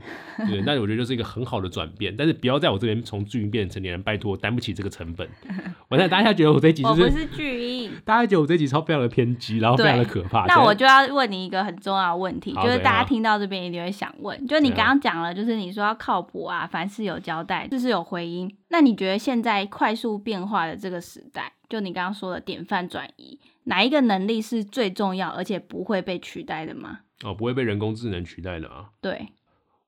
[0.47, 2.15] 对， 那我觉得就是一个很好的转变。
[2.15, 5.27] 但是不要在我这边从巨婴变成成年人，拜托，担不起这个成本。
[5.89, 10.45] 我现在大家觉得我这集就是不是巨婴，大家觉得我这集超非常的偏激，然后非常的可怕。
[10.45, 18.55] 那我就要问你一个很重要的问题，就是大家听到这边一定会想问，就你刚刚讲了，就是你说要靠谱啊，凡事有交代，事事有回音。
[18.69, 23.39] 那你觉得现在快速变化的这个时代，就你刚刚说的典范转移？
[23.63, 26.99] 哪一个能力是最重要，而且不会被取代的吗？
[27.23, 28.91] 哦，不会被人工智能取代的啊。
[29.01, 29.29] 对，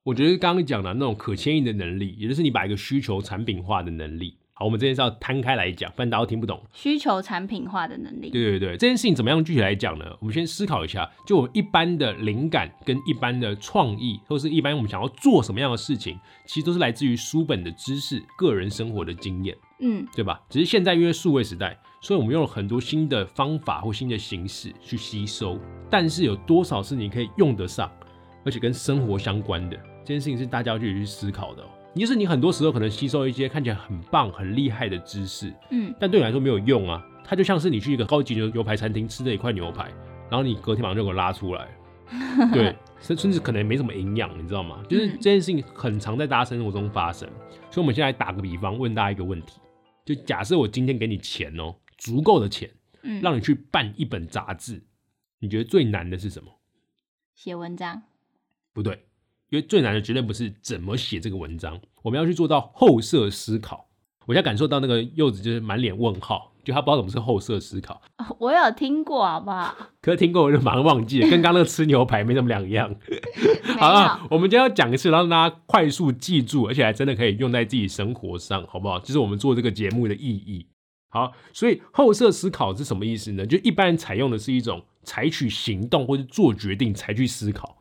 [0.02, 4.36] 我觉得刚刚讲的那种可迁移的能力，也就是你把一个需求产品化的能力。
[4.58, 6.58] 好，我们这件事要摊开来讲，不然大家都听不懂。
[6.72, 8.30] 需求产品化的能力。
[8.30, 10.06] 对对对，这件事情怎么样具体来讲呢？
[10.18, 20.40] 我们先思考一下，就我们一般的灵感跟一般的创意，或是一般我们想要做什么样的事情，其实都是来自于书本的知识、个人生活的经验，嗯，对吧？
[20.48, 25.58] 只是现在因为数位时代，所以我们用了很多新的方法或新的形式去吸收，
[25.90, 27.92] 但是有多少是你可以用得上，
[28.42, 29.76] 而且跟生活相关的？
[30.02, 31.62] 这件事情是大家要去思考的。
[32.00, 37.04] 就是你很多时候可能吸收一些看起来很棒、很厉害的知识，嗯，但对你来说没有用啊。
[37.24, 39.90] 它就像是你去一个高级牛牛排餐厅吃的一块牛排，
[40.30, 41.68] 然后你隔天马上就给我拉出来，
[42.54, 44.80] 对，甚甚至可能没什么营养，你知道吗？
[44.88, 47.28] 就是这件事情很常在大家生活中发生。
[47.70, 49.60] 所以，我们现在打个比方，问大家一个问题：
[50.04, 52.70] 就假设我今天给你钱哦，足够的钱，
[53.02, 54.80] 嗯，让你去办一本杂志，
[55.40, 56.60] 你觉得最难的是什么？
[57.34, 58.04] 写文章？
[58.72, 59.06] 不对。
[59.50, 63.86] 因为最难的绝对不是怎么写这个文章，我们要去做到后设思考。
[64.26, 68.02] 我现在感受到那个柚子就是满脸问号，就他不知道什么是后设思考。
[68.38, 69.72] 我有听过，好不好？
[70.02, 72.92] 可是听过我就马上忘记了，跟刚那个吃牛排没什么两样。
[73.78, 78.98] 好了，我们今天要讲一次，让大家快速记住，而且还真的可以用在自己生活上，好不好？
[78.98, 80.66] 这是我们做这个节目的意义。
[81.08, 83.46] 好，所以后设思考是什么意思呢？
[83.46, 87.78] 就一般人采用的是一种采取行动或者做决定才去思考。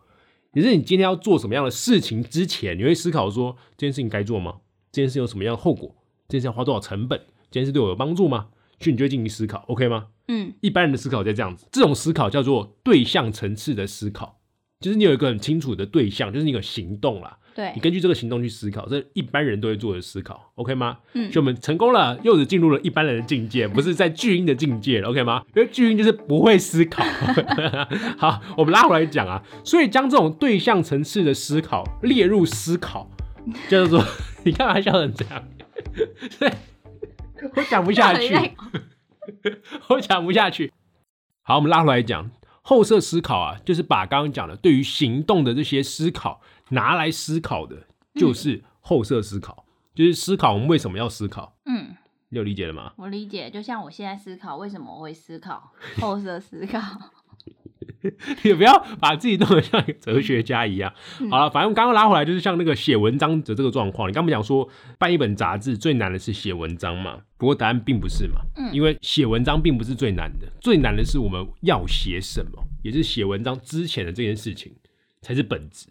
[0.55, 4.55] 也是你今天要做什么样的事情之前，你会思考说这件事情该做吗？
[4.91, 5.93] 这件事有什么样的后果？
[6.29, 7.19] 这件事要花多少成本？
[7.51, 8.47] 这件事对我有帮助吗？
[8.79, 10.07] 所以你就会进行思考，OK 吗？
[10.29, 14.39] 嗯，一般人的思考在这样子，这种思考叫做对象层次的思考，
[14.79, 17.37] 就是你有一个很清楚的对象，就是你有行动啦。
[17.55, 20.97] 对，你根据这个行动去思考，这一般人都会做的思考，OK 吗？
[21.13, 25.41] 嗯，就我们成功了，柚子进入了一般人的境界，不是在巨婴的境界了，OK 吗？
[25.55, 27.01] 因为巨婴就是不会思考。
[28.19, 33.09] 好，我们拉回来讲啊，所以将这种对象层次的思考列入思考，
[33.69, 34.03] 就是说
[34.43, 35.41] 你干嘛笑成这样？
[36.37, 36.51] 对，
[37.55, 38.35] 我讲不下去，
[39.87, 40.73] 我讲不下去。
[41.41, 42.29] 好，我们拉回来讲
[42.65, 46.41] 后设思考啊，就是把刚刚讲的对于行动的这些思考。
[46.69, 51.55] 拿来思考的，就是后设思考，就是思考我们为什么要思考。
[51.65, 51.95] 嗯，
[52.29, 52.91] 你有理解了吗？
[52.97, 56.79] 我理解，就像我现在思考为什么我会思考后设思考。
[58.43, 60.93] 你不要把自己弄得像一个哲学家一样。
[61.29, 64.09] 好了，反正刚刚拉回来就是像那个写文章的这个状况。
[64.09, 64.67] 你刚不讲说
[64.97, 67.19] 办一本杂志最难的是写文章嘛？
[67.37, 68.41] 不过答案并不是嘛。
[68.57, 74.73] 嗯，因为写文章并不是最难的，最难的是我们要写什么，也是写文章之前的这件事情
[75.21, 75.87] 才是本质。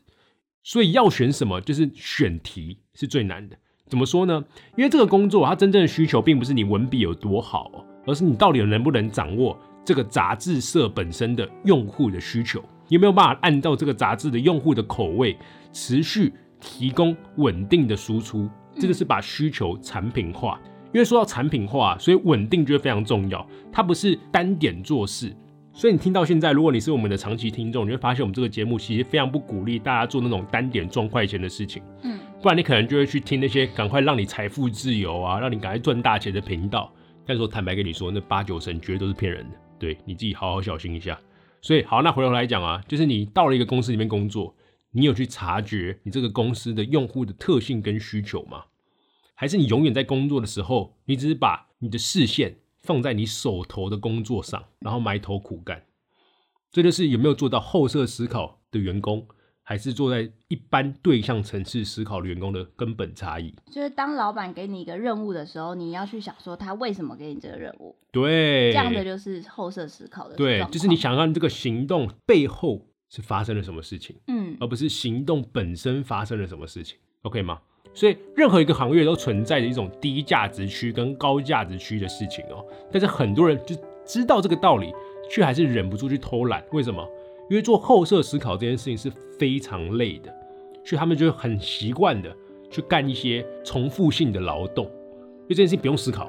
[0.62, 3.56] 所以要选什么，就是选题是最难的。
[3.86, 4.42] 怎么说呢？
[4.76, 15.36] 因为这个工作它真正的需求并不是你文笔有多好，而是你到底能不能掌握这个杂志社本身的用户的需求，有没有办法按照这个杂志的用户的口味，
[15.72, 18.48] 持续提供稳定的输出。
[18.78, 20.58] 这个是把需求产品化。
[20.92, 23.44] 因为说到产品化，所以稳定就会非常重要。
[23.72, 25.34] 它不是单点做事。
[25.72, 31.82] 所以你听到现在，如果你是我们的长期听众，你会发现我们这个节目其实非常不鼓励大家做那种单点赚快钱的事情。
[32.02, 36.92] 嗯，不然你可能就会去听那些赶快让你财富自由啊，让你赶快赚大钱的频道。
[37.26, 39.56] 但是我坦白跟你说，那八九成绝对都是骗人的。
[39.78, 41.20] 对你自己好好小心一下。
[41.60, 44.54] 所以好，那回头来讲啊，就是你到了一个公司里面工作，
[44.90, 48.64] 你有去察觉你这个公司的用户的特性跟需求吗？
[49.34, 55.84] 还是你永远在工作的时候，你只是把你的视线放在你手头的工作上，然后埋头苦干？
[56.70, 59.26] 这就是有没有做到后设思考的员工，
[59.64, 63.52] 还是坐在一般对象层次思考的员工的根本差异。
[63.72, 70.36] 就是当老板给你一个任务的时候，你要去想说他为什么给你这个任务，对，这样的就是后设思考的。
[70.36, 77.60] 对，就是你想让这个行动背后是发生了什么事情，嗯，而不是行动本身发生了什么事情，OK 吗？
[77.94, 82.64] 所以任何一个行业都存在着一种低价值区跟高价值区的事情哦。
[82.90, 84.92] 但是很多人就知道这个道理，
[85.30, 86.62] 却还是忍不住去偷懒。
[86.72, 87.08] 为什么？
[87.50, 90.34] 因为做后设思考这件事情是非常累的，
[90.84, 92.34] 所以他们就很习惯的
[92.70, 96.28] 去干一些重复性的劳动，因为这件事情不用思考。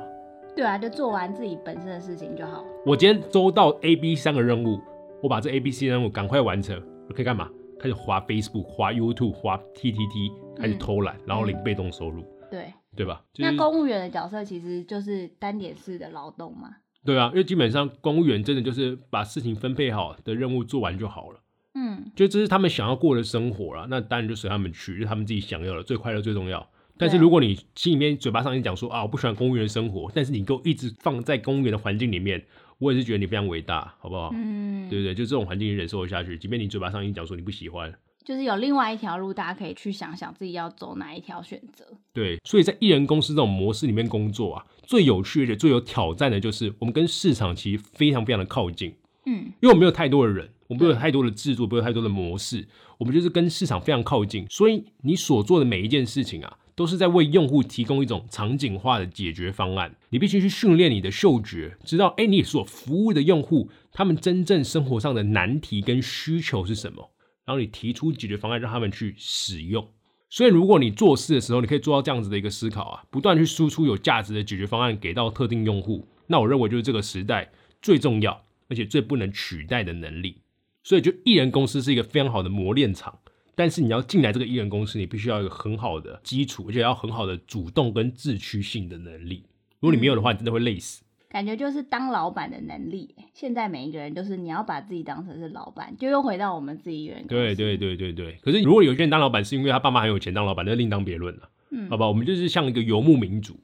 [0.56, 2.64] 对啊，就做完自己本身的事情就好。
[2.86, 4.80] 我今天收到 A、B 三个任务，
[5.22, 7.50] 我把这 A、B、C 任务赶快完成，我可以干嘛？
[7.78, 13.22] 开始滑 Facebook、滑 YouTube、滑 TTT，开始偷懒，然后领被动收入，对对吧？
[13.38, 16.70] 那公务员的角色其实就是单点式的劳动嘛。
[17.06, 21.40] 对啊，因为基本上公务员真的就是把事情分配好的任务做完就好了。
[21.76, 26.68] 嗯，就这是他们想要过的生活了，那当然就随他们去，就他们自己想要的，最快乐最重要。
[26.98, 32.46] 但是如果你心里面嘴巴上一讲说啊，我不喜欢公务员生活，但是你给我一直放在公务员的环境里面，
[32.80, 34.32] 我也是觉得你非常伟大，好不好？
[34.34, 35.14] 嗯，对不对？
[35.14, 37.94] 就这种环境你忍受下去，即便你嘴巴上一讲说你不喜欢。
[38.26, 41.86] 就是有另外一条路，大家可以去想想自己要走哪一条选择。
[42.12, 48.96] 对，所以在艺人公司这种模式里面工作啊，最有趣的、最有挑战的就是我们跟市场其实非常非常的靠近。
[49.28, 54.48] 嗯，因为我们没有太多的人，我们没有太多的制作，没有太多的模式，我们就是跟市场非常靠近。
[54.50, 59.96] 所以你所做的每一件事情啊，都是在为用户提供一种场景化的解决方案。
[60.10, 67.12] 你必须去训练你的嗅觉，知道哎，你所服务的用户他们真正生活上的难题跟需求是什么。
[67.46, 69.88] 然后你提出解决方案，让他们去使用。
[70.30, 80.42] 所以，如果你做事的时候，你可以做到这样子的一个思考啊，不断去输出有价值的解决方案给到特定用户，那我认为就是这个时代最重要而且最不能取代的能力。
[80.84, 83.20] 所以，就艺人公司是一个非常好的磨练场。
[83.58, 89.46] 但是，你要进来这个艺人公司，你必须要有一个很好的基础，而且要很好的主动跟自驱性的能力。
[89.80, 91.05] 如果你没有的话，你真的会累死。
[91.36, 93.14] 感觉就是当老板的能力。
[93.34, 97.28] 现在每一个人都是你要把自己当成是老板，就又回到我们自己人。
[97.28, 98.40] 对对对对对。
[98.42, 101.50] 可是如果有些人当老板是因为他爸妈很有钱当老板，那另当别论了。
[101.72, 103.60] 嗯，好吧，我们就是像一个游牧民族。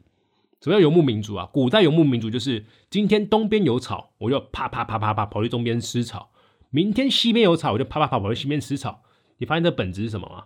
[0.59, 1.49] 什么叫游牧民族啊？
[1.53, 6.29] 古代游牧民族就是今天东边有草，我就啪啪啪啪啪跑去东边吃草；
[6.71, 9.01] 明天西边有草，我就啪啪啪跑去西边吃草。
[9.37, 10.43] 你发现这本质是什么吗？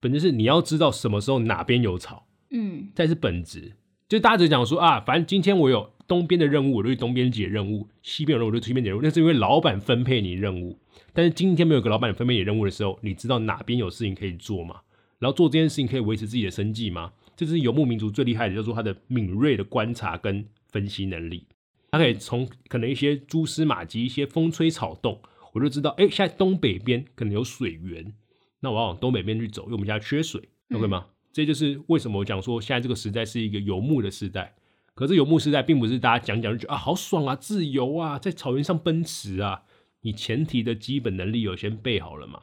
[0.00, 2.26] 本质是你要知道什么时候哪边有草。
[2.50, 3.76] 嗯，这是本质。
[4.08, 5.93] 就大家只讲说啊，反正今天我有。
[6.06, 9.02] 东边的任务我就去东边解任务，西边的任务我就西边解任务。
[9.02, 10.78] 那是因为老板分配你任务。
[11.12, 14.80] 但是今天没有个老板分配你任务的时候，你知道哪边有事情可以做吗？
[15.18, 17.12] 然后做这件事情可以维持自己的生计吗？
[17.36, 21.46] 这是游牧民族最厉害的，叫做他的敏锐的观察跟分析能力。
[21.92, 25.20] 他可以从可能一些蛛丝马迹、一些风吹草动，
[25.52, 28.12] 我就知道，哎，现在东北边可能有水源，
[28.60, 30.42] 那我要往东北边去走，因为我们现在缺水
[30.74, 31.06] ，OK 吗？
[31.32, 34.54] 这就是为什么我讲说现在这个时代是一个游牧的时代。
[34.94, 39.62] 可是游牧时代并不是大家讲讲就觉得啊好爽啊自由啊在草原上奔驰啊，
[40.02, 42.38] 你前提的基本能力有先备好了嘛？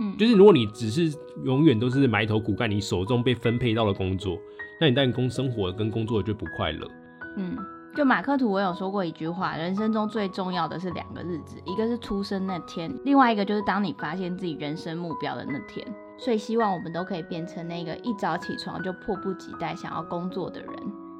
[0.00, 4.38] 嗯，就是如果你只是永远都是埋头苦干，你手中被分配到了工作，
[4.80, 6.88] 那你但工生活跟工作就不快乐。
[7.36, 7.58] 嗯，
[7.94, 15.86] 就马克吐我有说过一句话，人生中最重要的是两个日子，一个是出生那天，另外一个就是当你发现自己人生目标的那天。
[16.18, 20.72] 所以希望我们都可以变成那个一早起床就迫不及待想要工作的人。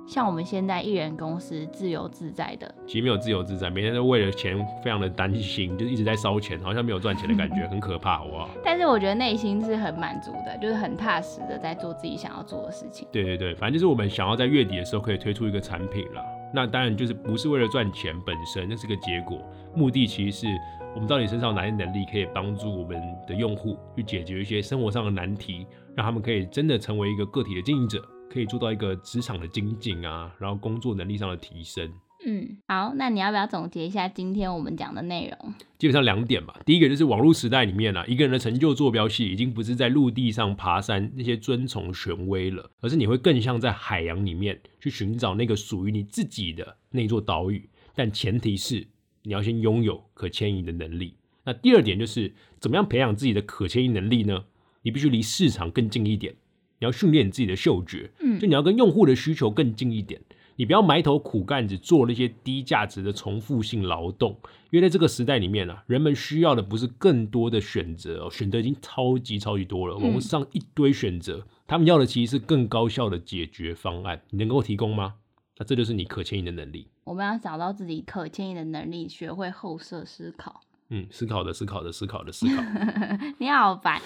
[0.06, 8.48] 像我们现在艺人公司自由自在的，其实没有自由自在，每天都为了钱非常的担心，就是一直在烧钱，好像没有赚钱的感觉， 很可怕，好不好？
[8.64, 13.06] 但是我觉得内心是很满足的，就是很踏实的在做自己想要做的事情。
[13.10, 16.22] 对对对，反正就是我们想要在月底的时候可以推出一个产品啦。
[16.52, 19.38] 那当然就是不是为了赚钱本身，那是个结果，
[19.74, 20.46] 目的其实是
[20.94, 28.06] 我们到底身上哪些能力可以帮助我们的用户去解决一些生活上的难题，让他们可以真的成为一个个体的经营者。
[28.32, 31.92] 可以做到一个职场的精进啊，然后工作能力上的提升。
[32.24, 35.52] 嗯，好，那你要不要总结一下今天我们讲的内容？
[35.76, 36.58] 基本上两点吧。
[36.64, 47.68] 第一个就是网络时代里面啊，一个人的成就坐标系已经不是在陆地上爬山那些遵从权威了，而是你会更像在海洋里面去寻找那个属于你自己的那座岛屿。
[47.94, 48.86] 但前提是
[49.24, 51.16] 你要先拥有可迁移的能力。
[51.44, 54.44] 那第二点就是怎么样培养自己的可迁移能力呢？
[54.82, 56.34] 你必须离市场更近一点。
[56.82, 60.20] 你要训练你自己的嗅觉，嗯，就你要跟用户的需求更近一点。
[60.56, 64.38] 你你不要埋头苦干，只做那些低价值的重复性劳动。
[64.70, 74.22] 因为在这个时代里面啊，人们需要的不是更多的选择，哦选择已经超级超级多了，网上一堆选择，他们要的其实是更高效的解决方案。
[74.30, 75.14] 你能够提供吗？
[75.58, 76.86] 那这就是你可迁移的能力。
[77.02, 80.60] 我们要找到自己可迁移的能力，学会后设思考。
[80.90, 82.62] 嗯，思考的思考的思考的思考。
[83.38, 84.00] 你好烦。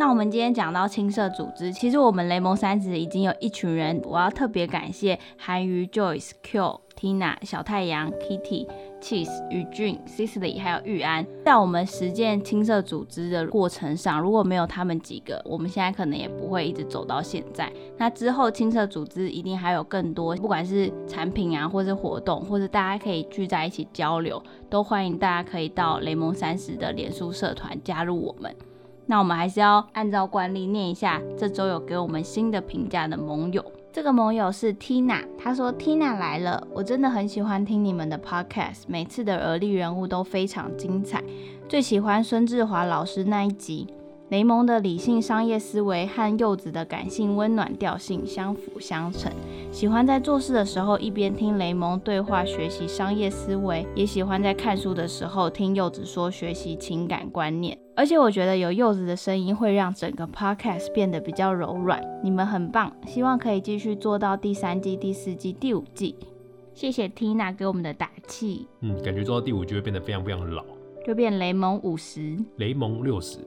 [0.00, 8.66] 那我们今天讲到青社组织，其实我们雷蒙三子已经有一群人，我要特别感谢韩瑜、Joyce、Q、Tina、小太阳、Kitty。
[9.02, 17.70] Cheese、宇俊、Sisley 还有玉安，在我们实践青色组织的过程上，如果没有他们几个，我们现在可能也不会一直走到现在。
[17.98, 28.54] 那之后青色组织一定还有更多，不管是产品啊，或是活动，或者大家可以聚在一起交流，都欢迎大家可以到雷蒙三十的脸书社团加入我们。
[29.06, 33.64] 那我们还是要按照惯例念一下这周有给我们新的评价的盟友。
[33.92, 41.20] 这个盟友是 Tina，她说 Tina 来了，我真的很喜欢听你们的 podcast，每次的而立人物都非常精彩，
[41.68, 43.88] 最喜欢孙志华老师那一集。
[44.30, 49.32] 雷蒙的理性商业思维和柚子的感性温暖调性相辅相成，
[49.72, 57.76] 喜欢在做事的时候一边听雷蒙对话学习商业思维，也喜欢在看书的时候听柚子说学习情感观念。
[57.96, 62.00] 而且我觉得有柚子的声音会让整个 podcast 变得比较柔软。
[62.22, 66.14] 你们很棒，希望可以继续做到第三季、第四季、第五季。
[66.72, 68.68] 谢谢 Tina 给我们的打气。
[68.78, 70.64] 嗯，感觉做到第五季会变得非常非常老。
[71.06, 73.38] 就变雷蒙五十，雷蒙六十，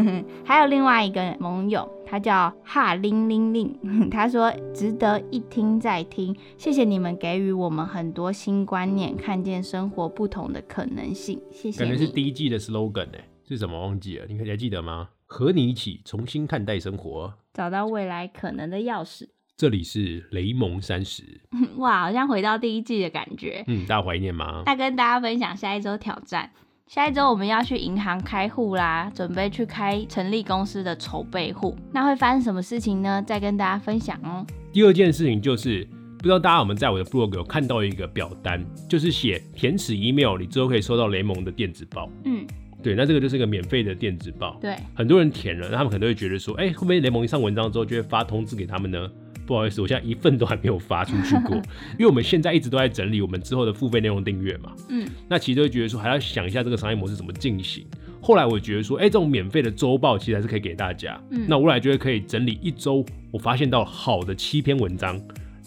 [0.44, 3.78] 还有另外一个盟友，他叫哈铃铃铃，
[4.10, 11.84] 他说值得一听再听，谢谢你们给予我们很多新观念，看见生活不同的可能性，谢谢。
[11.84, 14.26] 感觉是第一季的 slogan 哎，是什么忘记了？
[14.26, 15.10] 你还记得吗？
[15.26, 19.28] 和你一起重新看待生活，找到未来可能的钥匙。
[19.56, 21.22] 这里是雷蒙三十，
[21.76, 23.62] 哇，好像回到第一季的感觉。
[23.68, 24.62] 嗯，大家怀念吗？
[24.66, 26.50] 那跟大家分享下一周挑战。
[26.94, 31.74] 下一周我们要去银行开户啦，准备去开成立公司的筹备户。
[31.90, 33.24] 那会发生什么事情呢？
[33.26, 34.44] 再跟大家分享哦。
[34.74, 35.88] 第二件事情就是，
[36.18, 42.10] 不知道大家有没有在我的 blog 有看到一个表单，就是写填此 email，你之后可以收到雷蒙的电子报。
[42.26, 42.46] 嗯，
[42.82, 44.58] 对，那这个就是一个免费的电子报。
[44.60, 49.10] 对，很多人填了，那他们可能会觉得说，哎，会不会雷蒙一上文章之后就会发通知给他们呢？
[49.52, 51.56] 不好意思，我现在一份都还没有发出去过，
[51.98, 54.74] 因为我们现在一直都在整理我们之后的付费内容订阅嘛。
[54.88, 57.86] 嗯，那其实就会觉得说，还要想一下这个商业模式怎么进行。
[58.22, 61.22] 后来我觉得说，哎，这种免费的周报其实还是可以给大家。
[61.30, 65.16] 嗯，那我来觉得可以整理一周，我发现到好的七篇文章，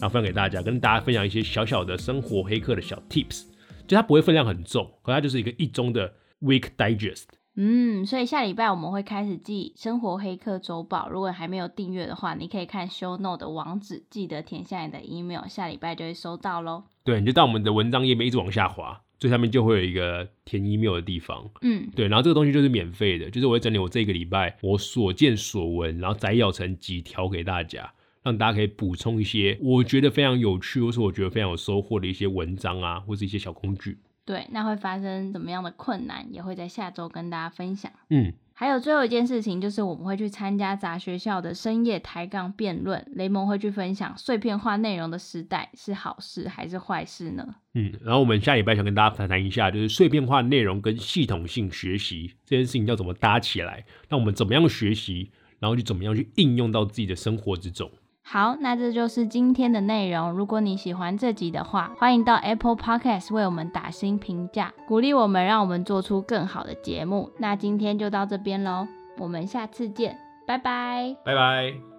[0.00, 3.44] 后分享给大家，跟大家分享一些小小的生活黑客的小 tips，
[3.86, 6.12] 就它不会分量很重，可它就是一个一中的
[6.42, 7.24] week digest。
[7.58, 11.08] 嗯，所以下礼拜我们会开始寄生活黑客周报。
[11.08, 16.84] 如果还没有订阅的话，你可以看 show note 的网址，记得填下你的 email，下礼拜就会收到喽。
[17.02, 21.48] 对，你就到我们的文章页面一直往下滑，最下面就会有一个填 email 的地方。
[21.62, 27.90] 嗯，对，然后这个东西就是免费的，就是我会整理我这个礼拜我所见所闻，然后摘要成几条给大家，
[28.22, 33.96] 让大家可以补充一些我觉得非常有趣，或是我觉得非常有收获的一些文章啊，或是一些小工具。
[34.26, 37.90] 对，那会发生怎么样的困难，也会在下周跟大家分享。
[38.10, 47.54] 嗯，还有最后一件事情，就是我们会去参加杂学校的深夜抬杠辩论，雷蒙会去分享碎片化内容的时代是好事还是坏事呢？
[47.74, 57.88] 嗯，然后我们下礼拜想跟大家谈谈一下，就是碎片化内容跟系统性学习这件事情要怎么搭起来，那我们怎么样学习，然后就怎么样去应用到自己的生活之中。
[58.28, 60.32] 好，那这就是今天的内容。
[60.32, 67.30] 如果你喜欢这集的话，欢迎到 Apple Podcast 为我们打新评价，鼓励我们，让我们做出更好的节目。
[67.38, 71.95] 那今天就到这边喽，我们下次见，拜拜，拜拜。